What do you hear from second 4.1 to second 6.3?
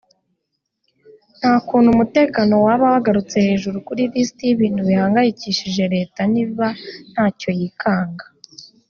liste y’ibintu bihangayikishije leta